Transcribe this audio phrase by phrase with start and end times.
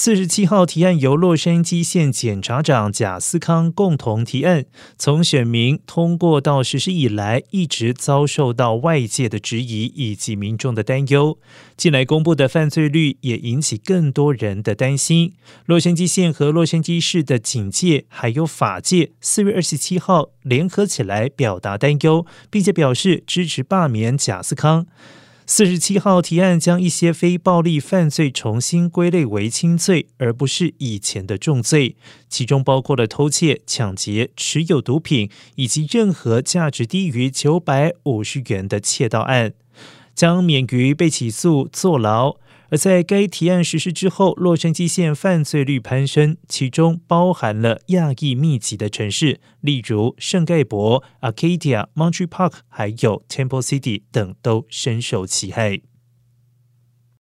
[0.00, 4.64] 四十七号提案由洛杉矶县检察长贾斯康共同提案，
[4.96, 11.36] 从选民通过到实施以来，一直遭受到外界的质疑以及民众的担忧。
[11.76, 15.34] 近来公布的犯罪率也引起更多人的担心。
[15.66, 24.86] 洛杉矶县和洛杉矶市的警界还有法界，四月二十七号联合起来表达担忧，并且表示支持罢免贾斯康。
[25.50, 31.96] 四十七号提案将一些非暴力犯罪重新归类为轻罪，而不是以前的重罪，
[32.28, 39.54] 其中包括了偷窃、抢劫、持有毒品以及任何价值低于九百五十元的窃盗案，
[40.18, 42.34] 将免于被起诉、坐牢。
[42.70, 55.80] 而在该提案实施之后，洛杉矶县犯罪率攀升，其中包含了亚裔密集的城市，例如圣盖博、Arcadia、Montreal Park，还有 Temple City 等，都深受其害。